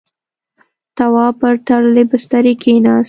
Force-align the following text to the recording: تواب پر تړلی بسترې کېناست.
تواب 0.97 1.33
پر 1.41 1.53
تړلی 1.67 2.03
بسترې 2.11 2.53
کېناست. 2.61 2.99